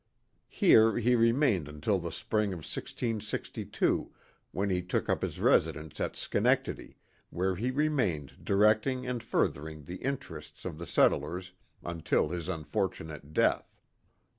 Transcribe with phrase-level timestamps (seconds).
[0.49, 4.11] Here he remained until the spring of 1662,
[4.51, 6.97] when he took up his residence at Schenectady,
[7.29, 11.51] where he remained directing and furthering the interests of the settlers
[11.83, 13.79] until his unfortunate death.